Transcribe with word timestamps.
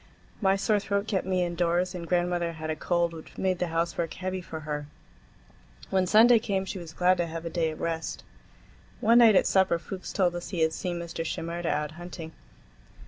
My 0.41 0.55
sore 0.55 0.79
throat 0.79 1.07
kept 1.07 1.27
me 1.27 1.43
indoors, 1.45 1.93
and 1.93 2.07
grandmother 2.07 2.53
had 2.53 2.71
a 2.71 2.75
cold 2.75 3.13
which 3.13 3.37
made 3.37 3.59
the 3.59 3.67
housework 3.67 4.15
heavy 4.15 4.41
for 4.41 4.61
her. 4.61 4.87
When 5.91 6.07
Sunday 6.07 6.39
came 6.39 6.65
she 6.65 6.79
was 6.79 6.91
glad 6.91 7.17
to 7.17 7.27
have 7.27 7.45
a 7.45 7.51
day 7.51 7.69
of 7.69 7.81
rest. 7.81 8.23
One 8.99 9.19
night 9.19 9.35
at 9.35 9.45
supper 9.45 9.77
Fuchs 9.77 10.11
told 10.11 10.35
us 10.35 10.49
he 10.49 10.61
had 10.61 10.73
seen 10.73 10.97
Mr. 10.97 11.23
Shimerda 11.23 11.69
out 11.69 11.91
hunting. 12.01 12.31